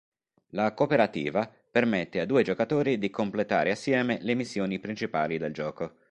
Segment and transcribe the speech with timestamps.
[0.53, 5.99] La "cooperativa" permette a due giocatori di completare assieme le missioni principali del gioco.